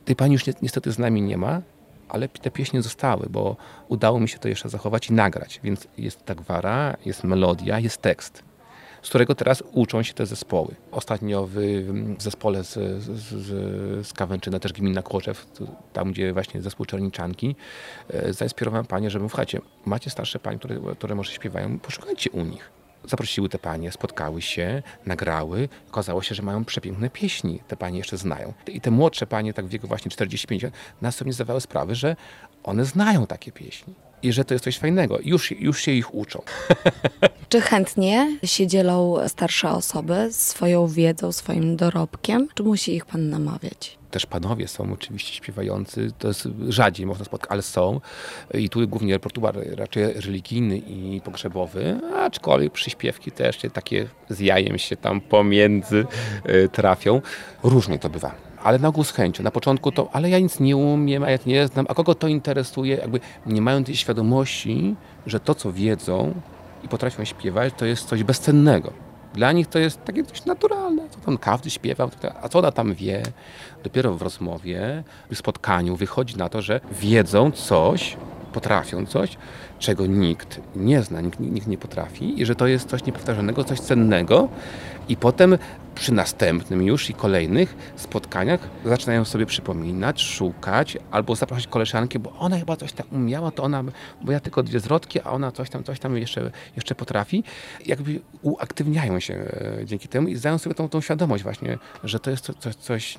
Tej 0.04 0.16
pani 0.16 0.32
już 0.32 0.46
ni 0.46 0.52
niestety 0.62 0.92
z 0.92 0.98
nami 0.98 1.22
nie 1.22 1.36
ma, 1.36 1.62
ale 2.08 2.28
te 2.28 2.50
pieśni 2.50 2.82
zostały, 2.82 3.26
bo 3.30 3.56
udało 3.88 4.20
mi 4.20 4.28
się 4.28 4.38
to 4.38 4.48
jeszcze 4.48 4.68
zachować 4.68 5.10
i 5.10 5.12
nagrać. 5.12 5.60
Więc 5.64 5.88
jest 5.98 6.24
ta 6.24 6.34
gwara, 6.34 6.96
jest 7.04 7.24
melodia, 7.24 7.78
jest 7.78 8.02
tekst 8.02 8.47
z 9.02 9.08
którego 9.08 9.34
teraz 9.34 9.62
uczą 9.72 10.02
się 10.02 10.14
te 10.14 10.26
zespoły. 10.26 10.74
Ostatnio 10.90 11.46
w, 11.46 11.54
w 12.18 12.22
zespole 12.22 12.64
z, 12.64 13.02
z, 13.02 14.06
z 14.06 14.12
Kawęczyna, 14.12 14.58
też 14.58 14.72
gmina 14.72 15.02
Kłoczew, 15.02 15.46
tam 15.92 16.12
gdzie 16.12 16.32
właśnie 16.32 16.62
zespół 16.62 16.86
Czerniczanki, 16.86 17.56
e, 18.10 18.32
zainspirowałem 18.32 18.86
panie, 18.86 19.10
żeby 19.10 19.28
słuchajcie, 19.28 19.60
macie 19.86 20.10
starsze 20.10 20.38
panie, 20.38 20.58
które, 20.58 20.80
które 20.98 21.14
może 21.14 21.32
śpiewają, 21.32 21.78
poszukajcie 21.78 22.30
u 22.30 22.44
nich 22.44 22.70
zaprosiły 23.04 23.48
te 23.48 23.58
panie, 23.58 23.92
spotkały 23.92 24.42
się, 24.42 24.82
nagrały. 25.06 25.68
Okazało 25.88 26.22
się, 26.22 26.34
że 26.34 26.42
mają 26.42 26.64
przepiękne 26.64 27.10
pieśni. 27.10 27.60
Te 27.68 27.76
panie 27.76 27.98
jeszcze 27.98 28.16
znają. 28.16 28.52
I 28.66 28.80
te 28.80 28.90
młodsze 28.90 29.26
panie, 29.26 29.54
tak 29.54 29.66
w 29.66 29.68
wieku 29.68 29.88
właśnie 29.88 30.10
40-50, 30.10 30.70
nas 31.02 31.16
sobie 31.16 31.28
nie 31.28 31.32
zdawały 31.32 31.60
sprawy, 31.60 31.94
że 31.94 32.16
one 32.64 32.84
znają 32.84 33.26
takie 33.26 33.52
pieśni 33.52 33.94
i 34.22 34.32
że 34.32 34.44
to 34.44 34.54
jest 34.54 34.64
coś 34.64 34.78
fajnego. 34.78 35.18
Już, 35.24 35.50
już 35.50 35.80
się 35.80 35.92
ich 35.92 36.14
uczą. 36.14 36.42
Czy 37.48 37.60
chętnie 37.60 38.38
się 38.44 38.66
dzielą 38.66 39.16
starsze 39.28 39.70
osoby 39.70 40.28
swoją 40.30 40.86
wiedzą, 40.86 41.32
swoim 41.32 41.76
dorobkiem, 41.76 42.48
czy 42.54 42.62
musi 42.62 42.94
ich 42.94 43.06
pan 43.06 43.30
namawiać? 43.30 43.98
Też 44.10 44.26
panowie 44.26 44.68
są 44.68 44.92
oczywiście 44.92 45.34
śpiewający, 45.34 46.12
to 46.18 46.28
jest 46.28 46.48
rzadziej 46.68 47.06
można 47.06 47.24
spotkać, 47.24 47.50
ale 47.52 47.62
są. 47.62 48.00
I 48.54 48.68
tu 48.68 48.88
głównie 48.88 49.12
repertuar 49.12 49.56
raczej 49.76 50.12
religijny 50.12 50.78
i 50.78 51.20
pogrzebowy, 51.24 52.00
aczkolwiek 52.16 52.72
przyśpiewki 52.72 53.32
też 53.32 53.58
takie 53.72 54.06
z 54.28 54.40
jajem 54.40 54.78
się 54.78 54.96
tam 54.96 55.20
pomiędzy 55.20 56.06
y, 56.48 56.68
trafią. 56.68 57.22
Różnie 57.62 57.98
to 57.98 58.10
bywa 58.10 58.47
ale 58.62 58.78
na 58.78 58.88
ogół 58.88 59.04
z 59.04 59.12
chęcią. 59.12 59.42
Na 59.42 59.50
początku 59.50 59.92
to, 59.92 60.08
ale 60.12 60.30
ja 60.30 60.38
nic 60.38 60.60
nie 60.60 60.76
umiem, 60.76 61.22
a 61.22 61.30
ja 61.30 61.38
nie 61.46 61.66
znam, 61.66 61.86
a 61.88 61.94
kogo 61.94 62.14
to 62.14 62.28
interesuje? 62.28 62.96
Jakby 62.96 63.20
nie 63.46 63.62
mają 63.62 63.84
tej 63.84 63.96
świadomości, 63.96 64.96
że 65.26 65.40
to, 65.40 65.54
co 65.54 65.72
wiedzą 65.72 66.34
i 66.84 66.88
potrafią 66.88 67.24
śpiewać, 67.24 67.74
to 67.76 67.86
jest 67.86 68.08
coś 68.08 68.22
bezcennego. 68.22 68.92
Dla 69.34 69.52
nich 69.52 69.66
to 69.66 69.78
jest 69.78 70.04
takie 70.04 70.24
coś 70.24 70.44
naturalne. 70.44 71.08
Co 71.10 71.20
tam 71.20 71.38
każdy 71.38 71.70
śpiewa, 71.70 72.08
a 72.42 72.48
co 72.48 72.58
ona 72.58 72.72
tam 72.72 72.94
wie? 72.94 73.22
Dopiero 73.84 74.14
w 74.14 74.22
rozmowie, 74.22 75.04
w 75.30 75.36
spotkaniu 75.36 75.96
wychodzi 75.96 76.36
na 76.36 76.48
to, 76.48 76.62
że 76.62 76.80
wiedzą 76.92 77.50
coś, 77.50 78.16
potrafią 78.52 79.06
coś, 79.06 79.36
czego 79.78 80.06
nikt 80.06 80.60
nie 80.76 81.02
zna, 81.02 81.20
nikt, 81.20 81.40
nikt 81.40 81.66
nie 81.66 81.78
potrafi 81.78 82.42
i 82.42 82.46
że 82.46 82.54
to 82.54 82.66
jest 82.66 82.88
coś 82.88 83.04
niepowtarzalnego, 83.04 83.64
coś 83.64 83.80
cennego 83.80 84.48
i 85.08 85.16
potem 85.16 85.58
przy 85.98 86.14
następnym 86.14 86.82
już 86.82 87.10
i 87.10 87.14
kolejnych 87.14 87.92
spotkaniach 87.96 88.68
zaczynają 88.84 89.24
sobie 89.24 89.46
przypominać, 89.46 90.22
szukać 90.22 90.98
albo 91.10 91.34
zapraszać 91.34 91.66
koleżanki, 91.66 92.18
bo 92.18 92.32
ona 92.38 92.58
chyba 92.58 92.76
coś 92.76 92.92
tam 92.92 93.06
umiała, 93.12 93.50
to 93.50 93.62
ona, 93.62 93.84
bo 94.22 94.32
ja 94.32 94.40
tylko 94.40 94.62
dwie 94.62 94.80
zwrotki, 94.80 95.20
a 95.20 95.30
ona 95.30 95.52
coś 95.52 95.70
tam, 95.70 95.84
coś 95.84 95.98
tam 96.00 96.16
jeszcze, 96.16 96.50
jeszcze 96.76 96.94
potrafi. 96.94 97.44
Jakby 97.86 98.20
uaktywniają 98.42 99.20
się 99.20 99.34
e, 99.34 99.80
dzięki 99.84 100.08
temu 100.08 100.28
i 100.28 100.36
zdają 100.36 100.58
sobie 100.58 100.74
tą, 100.74 100.88
tą 100.88 101.00
świadomość 101.00 101.42
właśnie, 101.42 101.78
że 102.04 102.20
to 102.20 102.30
jest 102.30 102.50
coś, 102.58 102.74
coś 102.74 103.16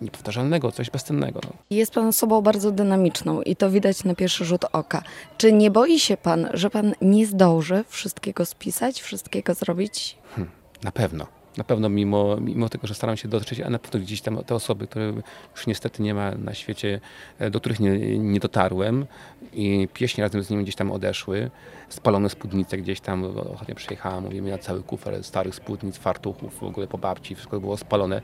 niepowtarzalnego, 0.00 0.72
coś 0.72 0.90
bezcennego. 0.90 1.40
No. 1.44 1.50
Jest 1.70 1.92
pan 1.92 2.06
osobą 2.06 2.40
bardzo 2.40 2.72
dynamiczną 2.72 3.42
i 3.42 3.56
to 3.56 3.70
widać 3.70 4.04
na 4.04 4.14
pierwszy 4.14 4.44
rzut 4.44 4.64
oka. 4.72 5.02
Czy 5.38 5.52
nie 5.52 5.70
boi 5.70 5.98
się 5.98 6.16
pan, 6.16 6.48
że 6.54 6.70
pan 6.70 6.94
nie 7.00 7.26
zdąży 7.26 7.84
wszystkiego 7.88 8.46
spisać, 8.46 9.00
wszystkiego 9.00 9.54
zrobić? 9.54 10.18
Hmm, 10.34 10.52
na 10.84 10.92
pewno. 10.92 11.35
Na 11.56 11.64
pewno 11.64 11.88
mimo, 11.88 12.36
mimo 12.40 12.68
tego, 12.68 12.86
że 12.86 12.94
staram 12.94 13.16
się 13.16 13.28
dotrzeć, 13.28 13.60
a 13.60 13.70
na 13.70 13.78
pewno 13.78 14.00
gdzieś 14.00 14.20
tam 14.20 14.44
te 14.44 14.54
osoby, 14.54 14.86
które 14.86 15.12
już 15.56 15.66
niestety 15.66 16.02
nie 16.02 16.14
ma 16.14 16.30
na 16.30 16.54
świecie, 16.54 17.00
e, 17.38 17.50
do 17.50 17.60
których 17.60 17.80
nie, 17.80 18.18
nie 18.18 18.40
dotarłem 18.40 19.06
i 19.52 19.88
pieśni 19.92 20.22
razem 20.22 20.42
z 20.42 20.50
nimi 20.50 20.62
gdzieś 20.62 20.74
tam 20.74 20.92
odeszły, 20.92 21.50
spalone 21.88 22.28
spódnice 22.28 22.78
gdzieś 22.78 23.00
tam, 23.00 23.24
ostatnio 23.54 23.74
przyjechałam, 23.74 24.24
mówimy 24.24 24.50
na 24.50 24.58
cały 24.58 24.82
kufer 24.82 25.24
starych 25.24 25.54
spódnic, 25.54 25.96
fartuchów, 25.98 26.58
w 26.58 26.62
ogóle 26.62 26.86
po 26.86 26.98
babci, 26.98 27.34
wszystko 27.34 27.60
było 27.60 27.76
spalone 27.76 28.22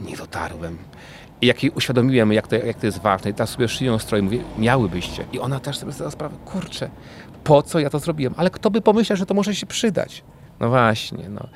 nie 0.00 0.16
dotarłem. 0.16 0.78
I 1.40 1.46
jak 1.46 1.62
jej 1.62 1.72
uświadomiłem, 1.72 2.32
jak 2.32 2.48
to, 2.48 2.56
jak 2.56 2.78
to 2.78 2.86
jest 2.86 2.98
ważne, 2.98 3.30
i 3.30 3.34
teraz 3.34 3.50
sobie 3.50 3.68
szyją 3.68 3.98
stroj, 3.98 4.22
mówię, 4.22 4.38
miałybyście. 4.58 5.24
I 5.32 5.38
ona 5.38 5.60
też 5.60 5.78
sobie 5.78 5.92
zdała 5.92 6.10
sprawę, 6.10 6.36
kurczę, 6.44 6.90
po 7.44 7.62
co 7.62 7.78
ja 7.78 7.90
to 7.90 7.98
zrobiłem? 7.98 8.34
Ale 8.36 8.50
kto 8.50 8.70
by 8.70 8.80
pomyślał, 8.80 9.16
że 9.16 9.26
to 9.26 9.34
może 9.34 9.54
się 9.54 9.66
przydać? 9.66 10.22
No 10.60 10.68
właśnie, 10.68 11.28
no. 11.28 11.48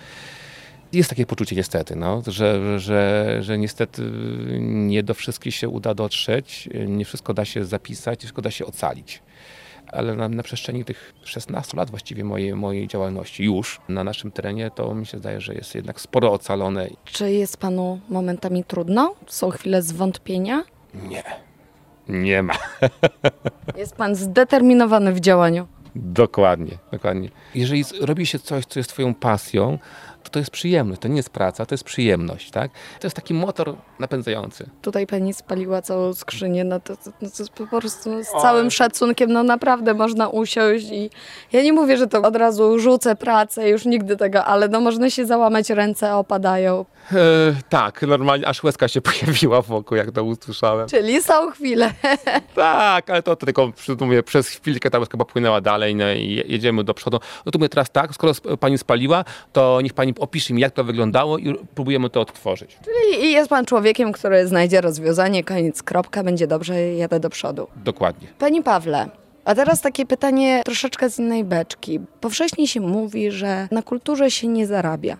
Jest 0.94 1.10
takie 1.10 1.26
poczucie 1.26 1.56
niestety, 1.56 1.96
no, 1.96 2.22
że, 2.26 2.78
że, 2.80 3.38
że 3.40 3.58
niestety 3.58 4.02
nie 4.60 5.02
do 5.02 5.14
wszystkich 5.14 5.54
się 5.54 5.68
uda 5.68 5.94
dotrzeć, 5.94 6.68
nie 6.86 7.04
wszystko 7.04 7.34
da 7.34 7.44
się 7.44 7.64
zapisać, 7.64 8.18
nie 8.18 8.20
wszystko 8.20 8.42
da 8.42 8.50
się 8.50 8.66
ocalić. 8.66 9.22
Ale 9.86 10.14
na, 10.14 10.28
na 10.28 10.42
przestrzeni 10.42 10.84
tych 10.84 11.14
16 11.24 11.76
lat 11.76 11.90
właściwie 11.90 12.24
mojej, 12.24 12.54
mojej 12.54 12.88
działalności 12.88 13.44
już 13.44 13.80
na 13.88 14.04
naszym 14.04 14.30
terenie, 14.30 14.70
to 14.70 14.94
mi 14.94 15.06
się 15.06 15.18
zdaje, 15.18 15.40
że 15.40 15.54
jest 15.54 15.74
jednak 15.74 16.00
sporo 16.00 16.32
ocalone. 16.32 16.88
Czy 17.04 17.32
jest 17.32 17.56
panu 17.56 18.00
momentami 18.08 18.64
trudno? 18.64 19.14
Są 19.26 19.50
chwile 19.50 19.82
zwątpienia? 19.82 20.64
Nie, 20.94 21.22
nie 22.08 22.42
ma. 22.42 22.54
Jest 23.76 23.96
pan 23.96 24.14
zdeterminowany 24.14 25.12
w 25.12 25.20
działaniu. 25.20 25.66
Dokładnie, 25.96 26.78
dokładnie. 26.92 27.28
Jeżeli 27.54 27.84
robi 28.00 28.26
się 28.26 28.38
coś, 28.38 28.64
co 28.64 28.80
jest 28.80 28.90
twoją 28.90 29.14
pasją, 29.14 29.78
to 30.24 30.30
to 30.30 30.38
jest 30.38 30.50
przyjemność, 30.50 31.00
to 31.00 31.08
nie 31.08 31.16
jest 31.16 31.30
praca, 31.30 31.66
to 31.66 31.74
jest 31.74 31.84
przyjemność, 31.84 32.50
tak? 32.50 32.70
To 33.00 33.06
jest 33.06 33.16
taki 33.16 33.34
motor 33.34 33.74
napędzający. 33.98 34.70
Tutaj 34.82 35.06
pani 35.06 35.34
spaliła 35.34 35.82
całą 35.82 36.14
skrzynię, 36.14 36.64
no 36.64 36.80
to, 36.80 36.96
to, 36.96 37.02
to 37.04 37.12
jest 37.20 37.50
po 37.50 37.66
prostu 37.66 38.24
z 38.24 38.42
całym 38.42 38.70
szacunkiem, 38.70 39.32
no 39.32 39.42
naprawdę 39.42 39.94
można 39.94 40.28
usiąść 40.28 40.86
i 40.90 41.10
ja 41.52 41.62
nie 41.62 41.72
mówię, 41.72 41.96
że 41.96 42.06
to 42.06 42.22
od 42.22 42.36
razu 42.36 42.78
rzucę 42.78 43.16
pracę, 43.16 43.68
już 43.68 43.84
nigdy 43.84 44.16
tego, 44.16 44.44
ale 44.44 44.68
no 44.68 44.80
można 44.80 45.10
się 45.10 45.26
załamać, 45.26 45.70
ręce 45.70 46.14
opadają. 46.16 46.84
E, 47.12 47.16
tak, 47.68 48.02
normalnie 48.02 48.46
aż 48.48 48.62
łezka 48.64 48.88
się 48.88 49.00
pojawiła 49.10 49.62
wokół, 49.62 49.96
jak 49.96 50.10
to 50.10 50.24
usłyszałem. 50.24 50.88
Czyli 50.88 51.22
są 51.22 51.50
chwile. 51.50 51.90
Tak, 52.54 53.10
ale 53.10 53.22
to 53.22 53.36
tylko 53.36 53.72
przy- 53.72 53.96
mówię, 54.00 54.22
przez 54.22 54.48
chwilkę 54.48 54.90
ta 54.90 54.98
łezka 54.98 55.18
popłynęła 55.18 55.60
dalej 55.60 55.94
no 55.94 56.12
i 56.12 56.34
je- 56.34 56.42
jedziemy 56.46 56.84
do 56.84 56.94
przodu. 56.94 57.18
No 57.46 57.52
to 57.52 57.58
mówię 57.58 57.68
teraz 57.68 57.90
tak, 57.90 58.14
skoro 58.14 58.32
pani 58.60 58.78
spaliła, 58.78 59.24
to 59.52 59.80
niech 59.80 59.92
pani 59.94 60.13
opisze 60.18 60.54
mi, 60.54 60.60
jak 60.60 60.72
to 60.72 60.84
wyglądało 60.84 61.38
i 61.38 61.54
próbujemy 61.74 62.10
to 62.10 62.20
odtworzyć. 62.20 62.78
Czyli 62.84 63.32
jest 63.32 63.50
pan 63.50 63.64
człowiekiem, 63.64 64.12
który 64.12 64.46
znajdzie 64.46 64.80
rozwiązanie, 64.80 65.44
koniec, 65.44 65.82
kropka, 65.82 66.22
będzie 66.24 66.46
dobrze, 66.46 66.82
jadę 66.94 67.20
do 67.20 67.30
przodu. 67.30 67.66
Dokładnie. 67.76 68.28
Panie 68.38 68.62
Pawle, 68.62 69.08
a 69.44 69.54
teraz 69.54 69.80
takie 69.80 70.06
pytanie 70.06 70.62
troszeczkę 70.64 71.10
z 71.10 71.18
innej 71.18 71.44
beczki. 71.44 72.00
Powszechnie 72.20 72.68
się 72.68 72.80
mówi, 72.80 73.30
że 73.30 73.68
na 73.70 73.82
kulturze 73.82 74.30
się 74.30 74.48
nie 74.48 74.66
zarabia. 74.66 75.16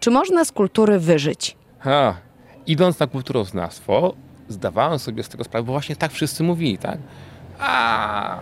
Czy 0.00 0.10
można 0.10 0.44
z 0.44 0.52
kultury 0.52 0.98
wyżyć? 0.98 1.56
Ha, 1.78 2.16
idąc 2.66 2.98
na 2.98 3.06
kulturoznawstwo, 3.06 4.14
zdawałem 4.48 4.98
sobie 4.98 5.22
z 5.22 5.28
tego 5.28 5.44
sprawę, 5.44 5.66
bo 5.66 5.72
właśnie 5.72 5.96
tak 5.96 6.12
wszyscy 6.12 6.42
mówili, 6.42 6.78
tak? 6.78 6.98
A 7.58 8.38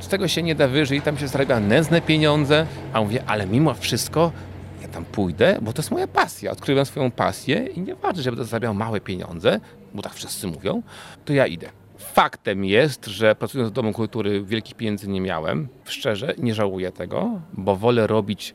z 0.00 0.08
tego 0.08 0.28
się 0.28 0.42
nie 0.42 0.54
da 0.54 0.68
wyżyć, 0.68 1.04
tam 1.04 1.18
się 1.18 1.28
zarabia 1.28 1.60
nędzne 1.60 2.00
pieniądze, 2.00 2.66
a 2.92 3.00
mówię, 3.00 3.22
ale 3.26 3.46
mimo 3.46 3.74
wszystko 3.74 4.32
ja 4.82 4.88
tam 4.88 5.04
pójdę, 5.04 5.58
bo 5.62 5.72
to 5.72 5.82
jest 5.82 5.90
moja 5.90 6.06
pasja. 6.06 6.50
Odkryłem 6.50 6.86
swoją 6.86 7.10
pasję 7.10 7.66
i 7.66 7.80
nie 7.80 7.94
ważne, 7.94 8.22
że 8.22 8.30
będę 8.30 8.44
zarabiał 8.44 8.74
małe 8.74 9.00
pieniądze, 9.00 9.60
bo 9.94 10.02
tak 10.02 10.14
wszyscy 10.14 10.46
mówią, 10.46 10.82
to 11.24 11.32
ja 11.32 11.46
idę. 11.46 11.68
Faktem 11.98 12.64
jest, 12.64 13.06
że 13.06 13.34
pracując 13.34 13.70
w 13.70 13.72
Domu 13.72 13.92
Kultury 13.92 14.44
wielkich 14.44 14.74
pieniędzy 14.74 15.08
nie 15.08 15.20
miałem. 15.20 15.68
Szczerze, 15.84 16.34
nie 16.38 16.54
żałuję 16.54 16.92
tego, 16.92 17.40
bo 17.52 17.76
wolę 17.76 18.06
robić 18.06 18.54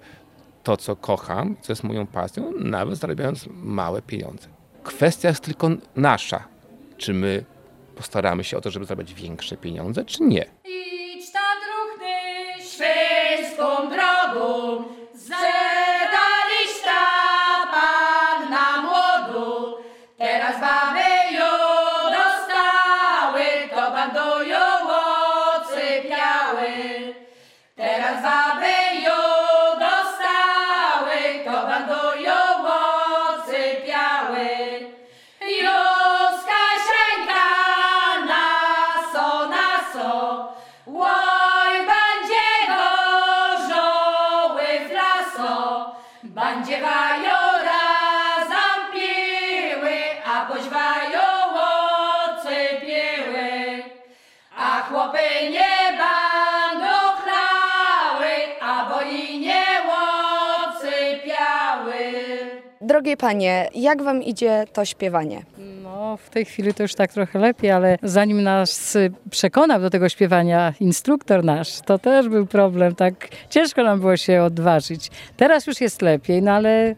to, 0.63 0.77
co 0.77 0.96
kocham, 0.96 1.56
co 1.62 1.72
jest 1.72 1.84
moją 1.84 2.08
pasją, 2.08 2.51
nawet 2.60 2.98
zarabiając 2.98 3.50
małe 3.53 4.01
pieniądze. 4.01 4.48
Kwestia 4.84 5.30
jest 5.30 5.44
tylko 5.44 5.70
nasza. 5.96 6.44
Czy 6.98 7.13
my 7.13 7.46
postaramy 7.96 8.44
się 8.44 8.58
o 8.58 8.62
to, 8.62 8.72
żeby 8.72 8.86
zarabiać 8.86 9.13
większe 9.13 9.58
pieniądze, 9.58 10.06
czy 10.06 10.24
nie? 10.24 10.46
Idź 10.65 11.32
ta 11.32 11.39
druhny 11.65 12.13
świecką 12.70 13.65
drogą, 13.89 14.73
laso, 46.24 46.36
będzie 46.36 46.82
wajora 46.82 47.84
zampiły, 48.50 49.96
a 50.25 50.46
boś 50.46 50.70
wają 50.70 51.22
ocypieły. 52.25 53.84
A 54.58 54.82
chłopy 54.82 55.18
nie 55.51 55.98
będą 55.98 56.96
chlały, 57.24 58.32
a 58.62 58.89
bo 58.89 59.03
nie 59.39 59.65
ocypiały. 60.68 62.13
Drogie 62.82 63.18
panie, 63.18 63.70
jak 63.75 64.03
wam 64.03 64.24
idzie 64.24 64.65
to 64.74 64.86
śpiewanie? 64.86 65.42
No, 66.13 66.17
w 66.17 66.29
tej 66.29 66.46
chwili 66.46 66.74
to 66.74 66.84
już 66.84 66.96
tak 66.96 67.13
trochę 67.13 67.39
lepiej, 67.39 67.72
ale 67.72 67.98
zanim 68.03 68.43
nas 68.43 68.98
przekonał 69.29 69.82
do 69.82 69.89
tego 69.89 70.10
śpiewania 70.10 70.74
instruktor 70.79 71.43
nasz, 71.43 71.82
to 71.82 72.00
też 72.00 72.29
był 72.29 72.46
problem, 72.46 72.96
tak 72.96 73.29
ciężko 73.50 73.84
nam 73.84 74.00
było 74.00 74.17
się 74.17 74.43
odważyć. 74.43 75.12
Teraz 75.38 75.67
już 75.67 75.82
jest 75.82 76.01
lepiej, 76.01 76.41
no 76.41 76.51
ale 76.51 76.96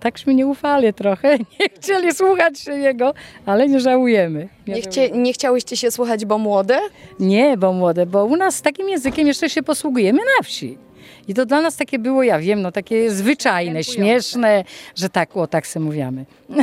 takśmy 0.00 0.34
nie 0.34 0.46
ufali 0.46 0.94
trochę, 0.94 1.38
nie 1.60 1.68
chcieli 1.74 2.14
słuchać 2.14 2.58
się 2.58 2.72
jego, 2.72 3.14
ale 3.46 3.68
nie 3.68 3.80
żałujemy. 3.80 4.48
Nie, 4.66 4.82
chcie, 4.82 5.10
nie 5.10 5.32
chciałyście 5.32 5.76
się 5.76 5.90
słuchać, 5.90 6.24
bo 6.24 6.38
młode? 6.38 6.78
Nie, 7.20 7.56
bo 7.56 7.72
młode, 7.72 8.06
bo 8.06 8.24
u 8.24 8.36
nas 8.36 8.62
takim 8.62 8.88
językiem 8.88 9.26
jeszcze 9.26 9.50
się 9.50 9.62
posługujemy 9.62 10.18
na 10.18 10.44
wsi. 10.44 10.78
I 11.28 11.34
to 11.34 11.46
dla 11.46 11.60
nas 11.60 11.76
takie 11.76 11.98
było, 11.98 12.22
ja 12.22 12.38
wiem, 12.38 12.62
no 12.62 12.72
takie 12.72 13.10
zwyczajne, 13.10 13.84
śmieszne, 13.84 14.64
że 14.96 15.08
tak, 15.08 15.36
o 15.36 15.46
tak 15.46 15.66
se 15.66 15.80
mówiamy. 15.80 16.24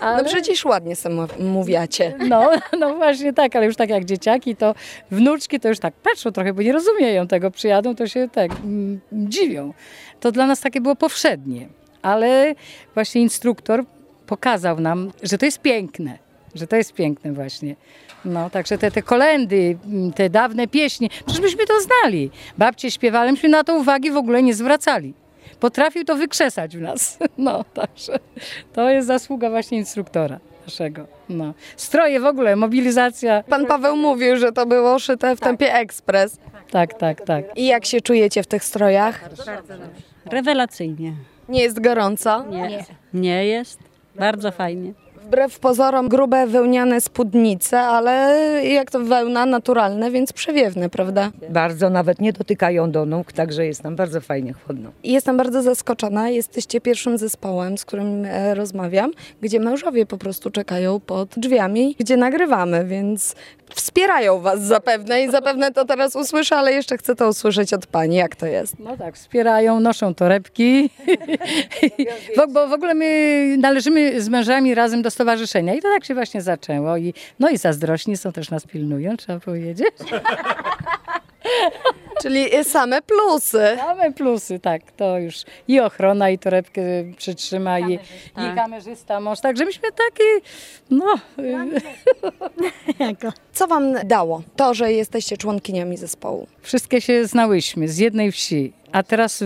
No 0.00 0.24
przecież 0.24 0.64
ładnie 0.64 0.96
sobie 0.96 1.14
mów- 1.14 1.38
mówiacie. 1.38 2.14
No, 2.28 2.50
no 2.80 2.94
właśnie 2.94 3.32
tak, 3.32 3.56
ale 3.56 3.66
już 3.66 3.76
tak 3.76 3.90
jak 3.90 4.04
dzieciaki, 4.04 4.56
to 4.56 4.74
wnuczki 5.10 5.60
to 5.60 5.68
już 5.68 5.78
tak 5.78 5.94
patrzą 5.94 6.32
trochę, 6.32 6.52
bo 6.52 6.62
nie 6.62 6.72
rozumieją 6.72 7.26
tego, 7.26 7.50
przyjadą, 7.50 7.94
to 7.94 8.06
się 8.06 8.28
tak 8.32 8.50
mm, 8.50 9.00
dziwią. 9.12 9.72
To 10.20 10.32
dla 10.32 10.46
nas 10.46 10.60
takie 10.60 10.80
było 10.80 10.96
powszednie, 10.96 11.68
ale 12.02 12.54
właśnie 12.94 13.22
instruktor 13.22 13.84
pokazał 14.26 14.80
nam, 14.80 15.10
że 15.22 15.38
to 15.38 15.44
jest 15.44 15.60
piękne, 15.60 16.18
że 16.54 16.66
to 16.66 16.76
jest 16.76 16.92
piękne 16.92 17.32
właśnie. 17.32 17.76
No, 18.24 18.50
także 18.50 18.78
te, 18.78 18.90
te 18.90 19.02
kolendy, 19.02 19.78
mm, 19.86 20.12
te 20.12 20.30
dawne 20.30 20.68
pieśni, 20.68 21.10
przecież 21.26 21.42
myśmy 21.42 21.66
to 21.66 21.74
znali. 21.80 22.30
Babcie 22.58 22.90
śpiewali, 22.90 23.32
myśmy 23.32 23.48
na 23.48 23.64
to 23.64 23.76
uwagi 23.76 24.10
w 24.10 24.16
ogóle 24.16 24.42
nie 24.42 24.54
zwracali. 24.54 25.14
Potrafił 25.60 26.04
to 26.04 26.16
wykrzesać 26.16 26.76
w 26.76 26.80
nas. 26.80 27.18
No, 27.38 27.64
także 27.74 28.18
to 28.72 28.90
jest 28.90 29.06
zasługa 29.06 29.50
właśnie 29.50 29.78
instruktora 29.78 30.40
naszego. 30.66 31.06
No. 31.28 31.54
Stroje 31.76 32.20
w 32.20 32.26
ogóle, 32.26 32.56
mobilizacja. 32.56 33.42
Pan 33.42 33.66
Paweł 33.66 33.96
mówił, 33.96 34.36
że 34.36 34.52
to 34.52 34.66
było 34.66 34.98
szyte 34.98 35.36
w 35.36 35.40
tempie 35.40 35.74
ekspres. 35.74 36.38
Tak, 36.70 36.94
tak, 36.94 37.20
tak. 37.20 37.44
I 37.56 37.66
jak 37.66 37.84
się 37.84 38.00
czujecie 38.00 38.42
w 38.42 38.46
tych 38.46 38.64
strojach? 38.64 39.30
Rewelacyjnie. 40.24 41.12
Nie 41.48 41.62
jest 41.62 41.80
gorąco? 41.80 42.44
Nie. 42.44 42.84
Nie 43.14 43.46
jest. 43.46 43.78
Bardzo 44.14 44.50
fajnie. 44.50 44.92
Wbrew 45.24 45.58
pozorom 45.58 46.08
grube 46.08 46.46
wełniane 46.46 47.00
spódnice, 47.00 47.80
ale 47.80 48.12
jak 48.64 48.90
to 48.90 49.00
wełna 49.00 49.46
naturalne, 49.46 50.10
więc 50.10 50.32
przewiewne, 50.32 50.88
prawda? 50.90 51.30
Bardzo 51.50 51.90
nawet 51.90 52.20
nie 52.20 52.32
dotykają 52.32 52.90
do 52.90 53.06
nóg, 53.06 53.32
także 53.32 53.66
jest 53.66 53.84
nam 53.84 53.96
bardzo 53.96 54.20
fajnie 54.20 54.52
chłodno. 54.52 54.90
Jestem 55.04 55.36
bardzo 55.36 55.62
zaskoczona. 55.62 56.30
Jesteście 56.30 56.80
pierwszym 56.80 57.18
zespołem, 57.18 57.78
z 57.78 57.84
którym 57.84 58.24
e, 58.24 58.54
rozmawiam, 58.54 59.10
gdzie 59.40 59.60
mężowie 59.60 60.06
po 60.06 60.18
prostu 60.18 60.50
czekają 60.50 61.00
pod 61.00 61.28
drzwiami, 61.36 61.96
gdzie 61.98 62.16
nagrywamy, 62.16 62.84
więc 62.84 63.34
wspierają 63.74 64.40
was 64.40 64.62
zapewne 64.62 65.22
i 65.22 65.30
zapewne 65.30 65.72
to 65.72 65.84
teraz 65.84 66.16
usłyszę, 66.16 66.56
ale 66.56 66.72
jeszcze 66.72 66.98
chcę 66.98 67.14
to 67.14 67.28
usłyszeć 67.28 67.72
od 67.72 67.86
pani, 67.86 68.16
jak 68.16 68.36
to 68.36 68.46
jest. 68.46 68.78
No 68.78 68.96
tak, 68.96 69.16
wspierają, 69.16 69.80
noszą 69.80 70.14
torebki. 70.14 70.90
Bo, 72.36 72.46
bo 72.46 72.68
w 72.68 72.72
ogóle 72.72 72.94
my 72.94 73.56
należymy 73.58 74.22
z 74.22 74.28
mężami 74.28 74.74
razem 74.74 75.02
do 75.02 75.10
stowarzyszenia 75.12 75.74
i 75.74 75.80
to 75.80 75.88
tak 75.88 76.04
się 76.04 76.14
właśnie 76.14 76.42
zaczęło. 76.42 76.96
I, 76.96 77.14
no 77.38 77.50
i 77.50 77.58
zazdrośni 77.58 78.16
są 78.16 78.32
też 78.32 78.50
nas 78.50 78.66
pilnują, 78.66 79.16
trzeba 79.16 79.40
powiedzieć. 79.40 79.88
Czyli 82.22 82.64
same 82.64 83.02
plusy. 83.02 83.76
Same 83.76 84.12
plusy, 84.12 84.58
tak, 84.58 84.92
to 84.92 85.18
już 85.18 85.44
i 85.68 85.80
ochrona, 85.80 86.30
i 86.30 86.38
torebkę 86.38 86.82
przytrzyma, 87.16 87.78
i, 87.78 87.94
i 87.94 87.98
tak. 88.34 88.54
kamerzysta 88.54 89.20
mąż, 89.20 89.40
także 89.40 89.64
myśmy 89.64 89.88
taki, 89.88 90.24
no, 90.90 91.14
Co 93.52 93.66
wam 93.66 93.94
dało 94.04 94.42
to, 94.56 94.74
że 94.74 94.92
jesteście 94.92 95.36
członkiniami 95.36 95.96
zespołu? 95.96 96.46
wszystkie 96.60 97.00
się 97.00 97.26
znałyśmy 97.26 97.88
z 97.88 97.98
jednej 97.98 98.32
wsi, 98.32 98.72
a 98.92 99.02
teraz 99.02 99.44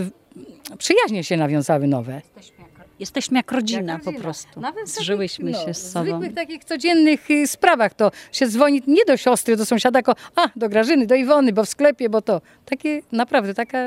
przyjaźnie 0.77 1.23
się 1.23 1.37
nawiązały 1.37 1.87
nowe. 1.87 2.21
Jesteśmy 2.35 2.56
jak 2.99 3.51
rodzina, 3.51 3.93
Jak 3.93 3.97
rodzina. 4.05 4.13
po 4.17 4.21
prostu. 4.23 4.59
Nawet 4.59 4.85
w 4.85 4.87
Zżyłyśmy 4.87 5.51
takich, 5.51 5.61
się 5.61 5.67
no, 5.67 5.73
z 5.73 5.91
sobą. 5.91 6.05
zwykłych 6.05 6.33
takich 6.33 6.63
codziennych 6.65 7.31
y, 7.31 7.47
sprawach 7.47 7.93
to 7.93 8.11
się 8.31 8.47
dzwoni 8.47 8.81
nie 8.87 9.05
do 9.05 9.17
siostry, 9.17 9.55
do 9.57 9.65
sąsiada, 9.65 9.99
tylko 9.99 10.15
a, 10.35 10.49
do 10.55 10.69
Grażyny, 10.69 11.07
do 11.07 11.15
Iwony, 11.15 11.53
bo 11.53 11.65
w 11.65 11.69
sklepie, 11.69 12.09
bo 12.09 12.21
to. 12.21 12.41
Takie 12.65 13.01
naprawdę 13.11 13.53
taka 13.53 13.77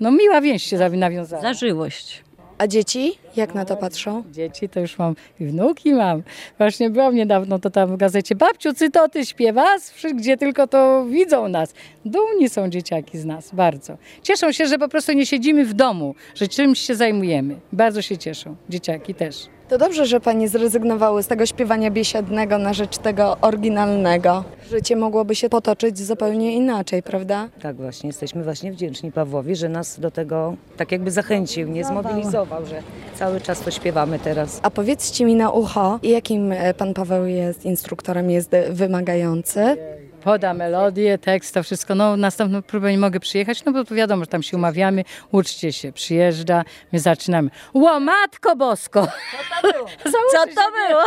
no, 0.00 0.10
miła 0.10 0.40
więź 0.40 0.62
się 0.62 0.78
nawiązała. 0.98 1.42
Zażyłość. 1.42 2.22
A 2.58 2.66
dzieci 2.66 3.18
jak 3.36 3.54
na 3.54 3.64
to 3.64 3.76
patrzą? 3.76 4.24
Dzieci 4.32 4.68
to 4.68 4.80
już 4.80 4.98
mam 4.98 5.14
i 5.40 5.44
wnuki 5.46 5.92
mam. 5.94 6.22
Właśnie 6.58 6.90
byłam 6.90 7.14
niedawno 7.14 7.58
to 7.58 7.70
tam 7.70 7.92
w 7.92 7.96
gazecie. 7.96 8.34
Babciu, 8.34 8.74
cytoty 8.74 9.26
śpiewasz? 9.26 9.82
Wszy- 9.82 10.14
Gdzie 10.14 10.36
tylko 10.36 10.66
to 10.66 11.04
widzą 11.06 11.48
nas. 11.48 11.74
Dumni 12.04 12.48
są 12.48 12.68
dzieciaki 12.68 13.18
z 13.18 13.24
nas, 13.24 13.54
bardzo. 13.54 13.96
Cieszą 14.22 14.52
się, 14.52 14.66
że 14.66 14.78
po 14.78 14.88
prostu 14.88 15.12
nie 15.12 15.26
siedzimy 15.26 15.64
w 15.64 15.74
domu, 15.74 16.14
że 16.34 16.48
czymś 16.48 16.78
się 16.78 16.94
zajmujemy. 16.94 17.56
Bardzo 17.72 18.02
się 18.02 18.18
cieszą, 18.18 18.56
dzieciaki 18.68 19.14
też. 19.14 19.36
To 19.72 19.78
dobrze, 19.78 20.06
że 20.06 20.20
pani 20.20 20.48
zrezygnowały 20.48 21.22
z 21.22 21.26
tego 21.26 21.46
śpiewania 21.46 21.90
biesiadnego 21.90 22.58
na 22.58 22.72
rzecz 22.72 22.98
tego 22.98 23.36
oryginalnego. 23.40 24.44
Życie 24.70 24.96
mogłoby 24.96 25.34
się 25.34 25.48
potoczyć 25.48 25.98
zupełnie 25.98 26.54
inaczej, 26.56 27.02
prawda? 27.02 27.48
Tak 27.62 27.76
właśnie, 27.76 28.06
jesteśmy 28.06 28.44
właśnie 28.44 28.72
wdzięczni 28.72 29.12
Pawłowi, 29.12 29.56
że 29.56 29.68
nas 29.68 30.00
do 30.00 30.10
tego 30.10 30.54
tak 30.76 30.92
jakby 30.92 31.10
zachęcił, 31.10 31.68
nie 31.68 31.84
zmobilizował, 31.84 32.66
że 32.66 32.82
cały 33.14 33.40
czas 33.40 33.60
to 33.60 33.70
śpiewamy 33.70 34.18
teraz. 34.18 34.60
A 34.62 34.70
powiedzcie 34.70 35.24
mi 35.24 35.34
na 35.34 35.50
ucho, 35.50 35.98
jakim 36.02 36.54
pan 36.76 36.94
Paweł 36.94 37.26
jest 37.26 37.64
instruktorem, 37.64 38.30
jest 38.30 38.50
wymagający? 38.70 39.76
Poda 40.24 40.54
melodię, 40.54 41.18
tekst, 41.18 41.54
to 41.54 41.62
wszystko. 41.62 41.94
No, 41.94 42.16
następną 42.16 42.62
próbę 42.62 42.92
nie 42.92 42.98
mogę 42.98 43.20
przyjechać, 43.20 43.64
no 43.64 43.72
bo 43.72 43.84
to 43.84 43.94
wiadomo, 43.94 44.22
że 44.22 44.26
tam 44.26 44.42
się 44.42 44.56
umawiamy, 44.56 45.04
uczcie 45.32 45.72
się, 45.72 45.92
przyjeżdża, 45.92 46.64
my 46.92 47.00
zaczynamy. 47.00 47.50
Łomatko 47.74 48.56
bosko! 48.56 49.06
Co 50.12 50.38
to 50.54 50.62
było? 50.88 51.02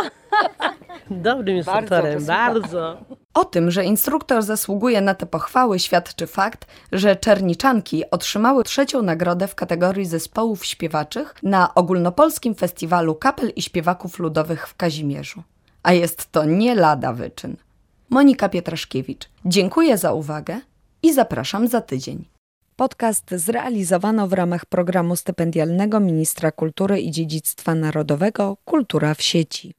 Dobrym 1.10 1.56
instruktorem, 1.56 2.24
bardzo. 2.24 2.96
O 3.34 3.44
tym, 3.44 3.70
że 3.70 3.84
instruktor 3.84 4.42
zasługuje 4.42 5.00
na 5.00 5.14
te 5.14 5.26
pochwały, 5.26 5.78
świadczy 5.78 6.26
fakt, 6.26 6.66
że 6.92 7.16
Czerniczanki 7.16 8.10
otrzymały 8.10 8.64
trzecią 8.64 9.02
nagrodę 9.02 9.48
w 9.48 9.54
kategorii 9.54 10.06
zespołów 10.06 10.66
śpiewaczych 10.66 11.34
na 11.42 11.74
ogólnopolskim 11.74 12.54
festiwalu 12.54 13.14
kapel 13.14 13.52
i 13.56 13.62
śpiewaków 13.62 14.18
ludowych 14.18 14.68
w 14.68 14.76
Kazimierzu. 14.76 15.42
A 15.82 15.92
jest 15.92 16.32
to 16.32 16.44
nie 16.44 16.74
lada 16.74 17.12
wyczyn. 17.12 17.56
Monika 18.10 18.48
Pietraszkiewicz, 18.48 19.28
dziękuję 19.44 19.98
za 19.98 20.12
uwagę 20.12 20.60
i 21.02 21.12
zapraszam 21.12 21.68
za 21.68 21.80
tydzień. 21.80 22.24
Podcast 22.76 23.30
zrealizowano 23.30 24.28
w 24.28 24.32
ramach 24.32 24.66
programu 24.66 25.16
stypendialnego 25.16 26.00
Ministra 26.00 26.52
Kultury 26.52 27.00
i 27.00 27.10
Dziedzictwa 27.10 27.74
Narodowego 27.74 28.56
Kultura 28.64 29.14
w 29.14 29.22
sieci. 29.22 29.76